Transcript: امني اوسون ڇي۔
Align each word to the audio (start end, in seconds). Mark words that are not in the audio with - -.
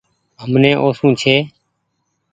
امني 0.43 0.71
اوسون 0.81 1.11
ڇي۔ 1.21 1.35